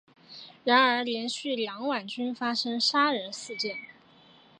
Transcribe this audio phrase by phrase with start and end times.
[0.63, 3.77] 然而连续两晚均发生杀人事件。